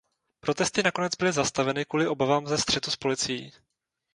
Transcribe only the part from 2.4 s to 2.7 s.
ze